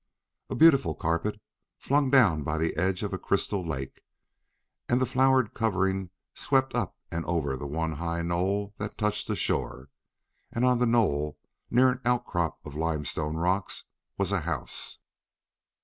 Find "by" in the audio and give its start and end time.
2.41-2.57